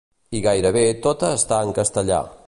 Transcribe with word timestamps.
I 0.37 0.39
gairebé 0.45 0.85
tota 1.03 1.31
està 1.41 1.59
en 1.67 1.75
castellà. 1.81 2.23